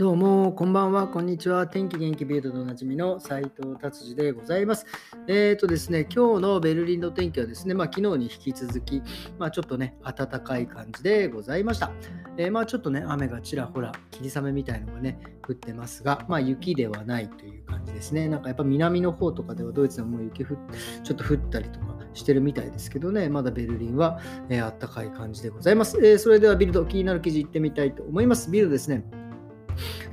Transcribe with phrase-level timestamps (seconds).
[0.00, 1.66] どうも、こんばんは、こんにちは。
[1.66, 4.86] 天気元気ビルドでおなじみの斉藤達治でございます。
[5.28, 9.02] えっ、ー、とですね、今日のベルリンの天気はですね、まあ、昨日に引き続き、
[9.38, 11.92] まあ、ちょっとね、暖かい感じでございました。
[12.38, 18.26] えー、まあ、ちょっとね、雨がちらほら、霧雨みたいのがね、降ってますが、まあ、雪ではないという感じですね。
[18.26, 20.56] なんかやっぱ南の方とかではドイツでもう雪降
[21.04, 25.98] ちょっと降ったりとかしてるみたいですけどね、まだベルリンは、えー、暖かい感じでございます。
[25.98, 28.50] えー、それではビルド、気になる記事いってみたいと思います。
[28.50, 29.19] ビルドですね。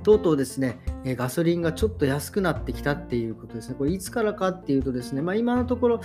[0.04, 3.76] とうとうですね、ガソリンがちょっと安くなってきたっていうことですね。
[3.78, 6.02] これいつからかっていうとですね、まあ、今のところ、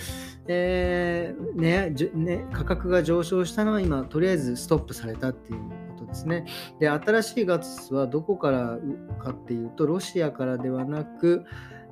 [0.47, 5.59] えー、ねね、価格が上昇したのは今、とりあえずストップされたっていう
[5.97, 6.45] ことですね。
[6.79, 8.79] で、新しいガスはどこから
[9.19, 11.45] かっていうと、ロシアからではなく、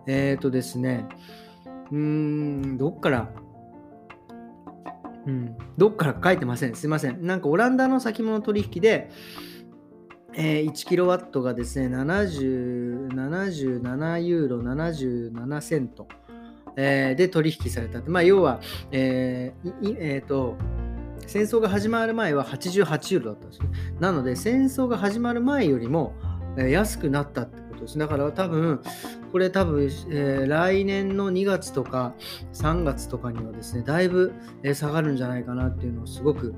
[0.07, 1.07] えっ、ー、とですね、
[1.91, 3.29] うーん、どっから？
[5.27, 6.73] うん、どっから書いてません。
[6.73, 7.23] すいません。
[7.23, 9.11] なんかオランダの先物取引で、
[10.33, 16.07] えー、1キロワットがですね、70 77ユーロ77セント、
[16.75, 18.01] えー、で取引された。
[18.01, 20.55] まあ、要は、えーえーと、
[21.27, 23.69] 戦争が始まる前は88ユーロだったんですね。
[23.99, 26.13] なので、戦争が始まる前よりも、
[26.57, 27.97] えー、安くなったってことです。
[27.97, 28.81] だから多分、
[29.31, 32.13] これ多分、えー、来年の2月とか
[32.53, 34.33] 3月とかにはですね、だいぶ、
[34.73, 36.53] 下がるんじゃないかなっていうのをすごく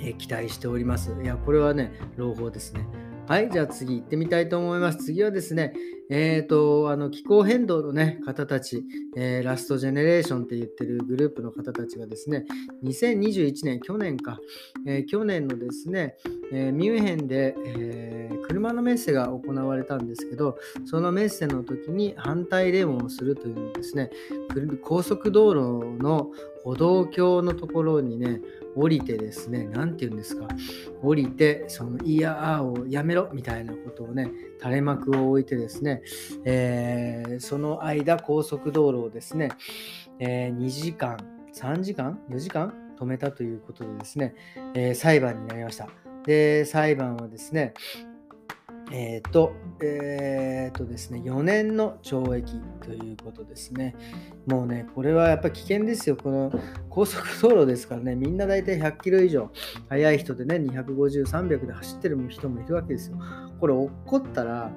[0.00, 1.14] え期待しております。
[1.22, 2.86] いや、これはね、朗報ですね。
[3.28, 4.98] はい、じゃあ次行ってみたいと思います。
[4.98, 5.74] 次はですね、
[6.08, 8.84] えっ、ー、と、あの気候変動の、ね、方たち、
[9.16, 12.44] えー、ラストジェネレーションって言ってるグループの方たちがですね、
[12.84, 14.38] 2021年、去年か、
[14.86, 16.16] えー、去年のですね、
[16.52, 24.10] えミュンヘンで、え車のメッセが行われたんですけど、そのメッセの時に反対デモをするというですね、
[24.82, 26.30] 高速道路の
[26.62, 28.40] 歩道橋のところにね、
[28.74, 30.46] 降りてですね、何て言うんですか、
[31.02, 35.95] 降りて、そのいやーをやめろみたいなことをね、垂れ幕を置いてですね、
[36.44, 39.50] えー、その間、高速道路をですね、
[40.18, 41.16] えー、2時間、
[41.54, 44.34] 3時間、4時間止めたということでですね、
[44.74, 45.88] えー、裁判になりました。
[46.24, 47.74] で、裁判はですね、
[48.92, 53.96] えっ、と、えっ、とですね、4年の懲役ということですね。
[54.46, 56.16] もうね、これはやっぱ危険ですよ。
[56.16, 56.52] この
[56.88, 59.50] 高速道路ですからね、みんな大体100キロ以上、
[59.88, 63.18] 速い人でね、250、300で走ってる人もいるわけですよ。
[63.58, 64.70] これ、落っこったら、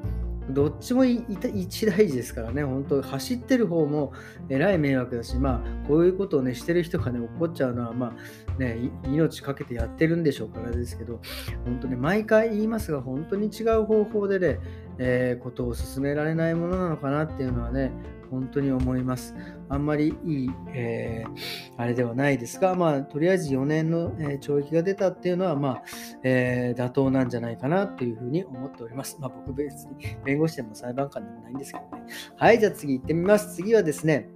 [0.50, 4.14] どっちも一大事ですからね、本当、走ってる方も
[4.50, 8.16] えらい迷惑だし、まあ、こういうことをね、してる人がね、怒っちゃうのは、ま
[8.58, 11.22] あ、ね、命かけてやってるんでしょうからですけど、
[11.66, 14.60] 本当ね、毎回言いますが、本当に違う方法でね、
[15.00, 17.92] えー、ことを進められないものなのかなっていうのはね、
[18.30, 19.34] 本当に思います。
[19.70, 21.32] あんまりいい、えー、
[21.78, 25.84] あれではないですが、まあ、とりあえず4年の、えー、懲役が出たっていうのは、まあ、
[26.24, 29.18] えー、妥当なんじゃないかなというふうに思っております。
[29.20, 32.04] まあ、僕別に弁護士でも裁判官でもないんですけどね。
[32.36, 33.56] はい、じゃあ次行ってみます。
[33.56, 34.30] 次はですね、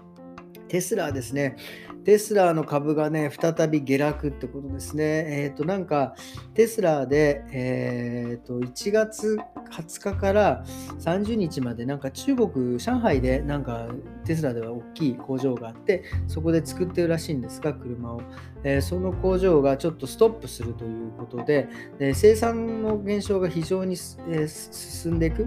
[0.74, 1.56] テスラですね。
[2.04, 5.04] テスラの株がね、再び下落ってことですね。
[5.44, 6.16] えっ、ー、と、なんか、
[6.56, 9.38] テスラで、えっ、ー、と、1月
[9.70, 10.64] 20日から
[11.00, 13.88] 30日まで、なんか中国、上海で、なんか、
[14.24, 18.22] テスラでは大きい工場があって、そこで作ってるらしいんですが、車を。
[18.64, 21.68] えー、その工場がちょっとストップするということで、
[22.00, 23.96] で生産の減少が非常に、
[24.30, 25.46] え進んでいく、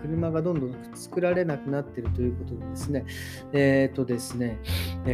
[0.00, 3.04] 車がどんどん作られなくなってるということでですね、
[3.52, 4.58] えっ、とですね、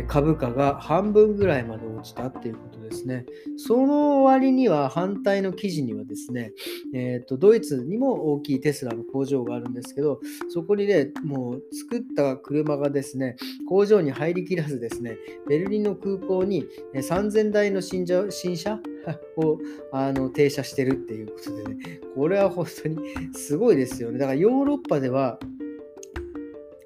[0.06, 3.26] 株価が半分ぐらいまで落ちたっていうことですね。
[3.56, 6.52] その割には反対の記事にはですね、
[6.94, 13.36] えーと、ドイツにも大きいテスラの工場があるんですけど、そこにね、もう作った車がですね、
[13.68, 15.16] 工場に入りきらずですね、
[15.48, 18.80] ベルリンの空港に3000台の新車新車？
[19.36, 19.58] を
[19.92, 22.98] あの停車してるっていうことでね、これは本当に
[23.34, 24.18] すごいですよね。
[24.18, 25.38] だからヨーロッパでは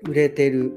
[0.08, 0.72] 売れてる。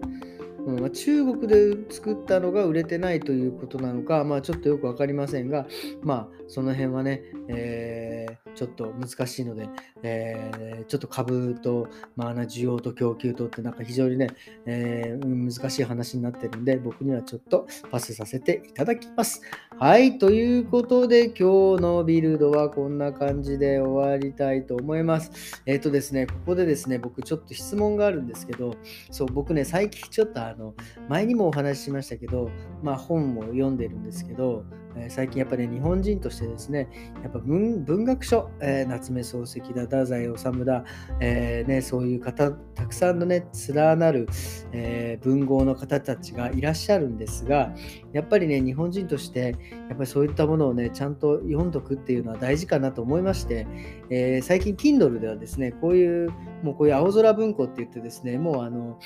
[0.65, 5.67] うんま、中国で作ったのが売れてないということなのか、まあ、ちょっとよく分かりませんが、
[6.01, 9.69] まあ、その辺はね、えー、ちょっと難しいので、
[10.03, 14.27] えー、ちょっと株と、まあ、需要と供給とってなんか非常にね、
[14.65, 19.41] えー、難しい話になってるんで、僕にはちょっとパスさせていただきます。
[19.77, 25.61] はい、ということで今日のビルドはこんな感じで終わりたいと思います。
[25.65, 28.75] えっ、とですね、ここでですね、僕ちょっと質問があるんですけど、
[29.11, 30.73] そう、僕ね、最近ちょっとあの
[31.07, 32.49] 前にもお話ししましたけど、
[32.81, 34.65] まあ、本も読んでるんですけど、
[34.95, 36.89] えー、最近やっぱり、ね、日本人としてですね
[37.21, 40.83] やっぱ文学書、えー、夏目漱石だ太宰治だ、
[41.19, 44.27] えーね、そういう方たくさんのね連なる、
[44.71, 47.73] えー、文豪の方たちがいらっしゃるんですが
[48.13, 49.55] やっぱりね日本人として
[49.89, 53.67] やっぱりそういったものをねちゃんと読んどくっていうのは大事かなと思いまして、
[54.09, 56.29] え、最近 Kindle ではですねこういう
[56.63, 58.99] もうこういう青空文庫って言ってですねもうあの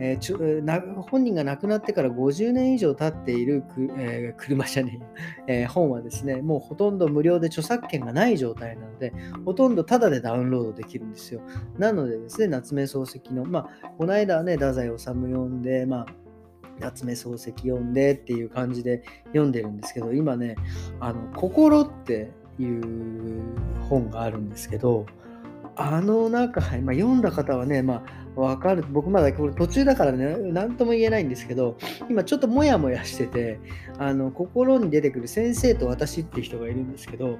[0.00, 5.00] えー、ちょな本人が亡くなってから50年以上経っているく、えー、車じゃね
[5.46, 9.12] ええ、本はですね、もうほとんど無料で著作権がない状態なので、
[9.44, 11.40] ほとんどタダでダウンロードできるんですよ。
[11.78, 16.06] なのでですね、夏目漱石の、まあ、この間はね、太宰治読んで、まあ、
[16.80, 20.56] 夏目漱石読んでっていう感じで読んでるんですけど、今ね、
[21.00, 23.42] あの、心っていう
[23.88, 25.06] 本があるんですけど、
[25.80, 28.04] あの中、まあ、読んだ方はね、ま
[28.36, 28.84] あ、わかる。
[28.90, 31.78] 僕まだこれ途中だからね、何とも言えないんですけど、
[32.10, 33.60] 今ちょっとモヤモヤしてて、
[33.96, 37.38] あの、心に出てくる先生と私っていう人がいるんですけど、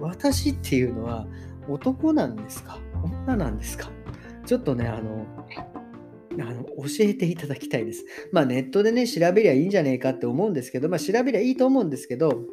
[0.00, 1.26] 私っていうのは
[1.68, 2.78] 男なんですか？
[3.26, 3.90] 女なんですか？
[4.46, 5.26] ちょっとね、あの、
[6.40, 8.06] あの教えていただきたいです。
[8.32, 12.44] まあネットでね、調べりゃいいんじゃねえかって思うんですけど、まあ調べりゃいいと思うんですけど、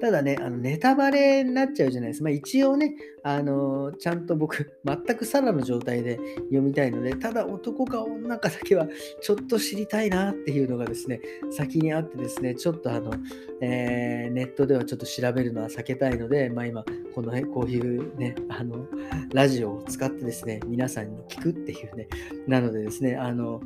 [0.00, 2.24] ただね、あのネタバレになっちゃうじゃないですか。
[2.24, 8.88] まあ、一応ね、あのー、ちゃんと僕、 全くサラの状態で読みたいので、ただ男か女かだけは
[9.20, 13.12] ちょっと知りたいなっていうのがですね、先にあってですね、ちょっとあの、
[13.60, 16.84] えー、ネットではちょっと調べるのは避けたいので、まあ、今、
[17.14, 18.86] この、ね、こういうね、あの、
[19.34, 22.06] ラジオを使ってですね、皆さんに聞くっていうね、
[22.46, 23.60] なのでですね、あの、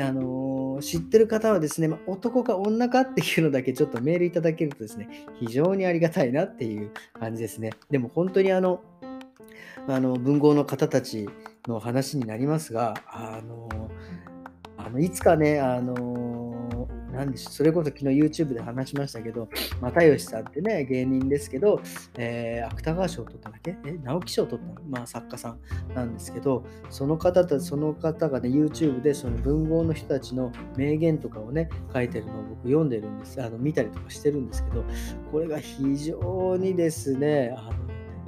[0.00, 7.70] あの知ってる方はですね、ま男か女かっていうのだけちょっとメールいただけるとですね、非常にありがたいなっていう感じですね。
[7.90, 8.82] でも本当にあの、
[9.88, 11.28] あの文豪の方たち
[11.66, 13.68] の話になりますが、あの
[14.78, 15.94] あのいつかね、あの
[17.12, 19.48] なんでしょうそれこそ昨日 YouTube で話しましたけど、
[19.80, 21.80] 又吉さんってね、芸人ですけど、
[22.16, 23.76] えー、芥川賞を取っただけ？
[23.86, 25.58] え直木賞を取ったまあ作家さん
[25.94, 34.84] なんですけど、その方とその方がね、YouTube でその文豪の人たちの名言とかをね、書いてるのを僕読んでるんです、あの見たりとかしてるんですけど、
[35.30, 37.72] これが非常にですね、あの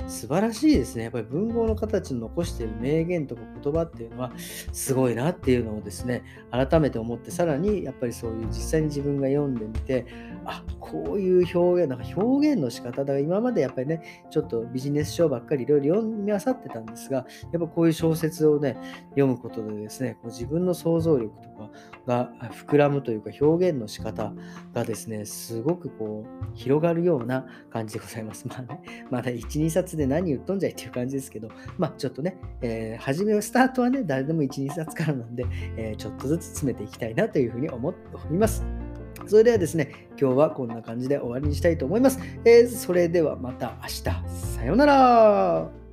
[0.07, 1.05] 素晴らしいですね。
[1.05, 4.33] やっぱり文豪の形の残している名言とか言葉っていうのは
[4.73, 10.07] すごいなっていうのをですね、改めて思って、さらにやっぱりそういう実際に自分が読んでみて、
[10.45, 18.77] あこういう表現、なんか表現の仕方だ今までやっぱりね、ちょっとビジネス書ばっかりいろいろ読み漁ってたんですが、やっぱこういう小説をね、
[19.11, 21.71] 読むことでですね、こう自分の想像力とか
[22.07, 22.31] が
[22.67, 24.33] 膨らむというか、表現の仕方
[24.73, 28.47] がですね、すごくこう広がるような感じでございます。
[28.47, 31.49] まあね、まだ1、2冊で何言っとんじゃいっていう感じですけど、
[31.79, 35.47] まあちょっとね、えー、初めはスタートはね、誰でも1、2冊からなんで、
[35.77, 38.65] えー、ちょっとずつ詰めていきたいなというふうに思っております。
[39.27, 42.19] それではですね、今日はこんな感じで終わりにしたいと思います。
[42.45, 44.03] えー、それではまた明日。
[44.03, 45.84] さようなら。